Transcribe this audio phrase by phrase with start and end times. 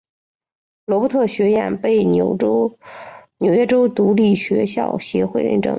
[0.87, 2.35] 罗伯特学院被纽
[3.37, 5.69] 约州独立学校协会认证。